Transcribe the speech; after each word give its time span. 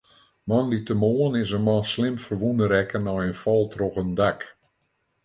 Moandeitemoarn 0.49 1.35
is 1.41 1.49
in 1.57 1.65
man 1.67 1.83
slim 1.93 2.15
ferwûne 2.25 2.65
rekke 2.73 2.99
nei 3.01 3.21
in 3.29 3.35
fal 3.41 3.63
troch 3.73 3.97
in 4.03 4.11
dak. 4.19 4.39